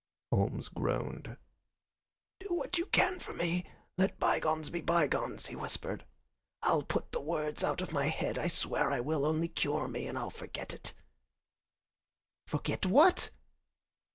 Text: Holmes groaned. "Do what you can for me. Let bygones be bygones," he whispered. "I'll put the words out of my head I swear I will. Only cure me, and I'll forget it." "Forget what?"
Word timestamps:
Holmes 0.31 0.67
groaned. 0.67 1.37
"Do 2.39 2.55
what 2.55 2.79
you 2.79 2.87
can 2.87 3.19
for 3.19 3.33
me. 3.35 3.67
Let 3.99 4.17
bygones 4.17 4.71
be 4.71 4.81
bygones," 4.81 5.45
he 5.45 5.55
whispered. 5.55 6.05
"I'll 6.63 6.81
put 6.81 7.11
the 7.11 7.21
words 7.21 7.63
out 7.63 7.81
of 7.81 7.91
my 7.91 8.07
head 8.07 8.39
I 8.39 8.47
swear 8.47 8.89
I 8.89 8.99
will. 8.99 9.27
Only 9.27 9.47
cure 9.47 9.87
me, 9.87 10.07
and 10.07 10.17
I'll 10.17 10.31
forget 10.31 10.73
it." 10.73 10.95
"Forget 12.47 12.83
what?" 12.87 13.29